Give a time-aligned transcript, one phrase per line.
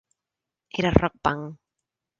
[0.79, 1.55] Era rock punk.